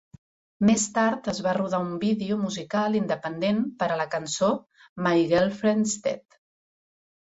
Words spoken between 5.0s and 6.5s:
"My Girlfriend's Dead".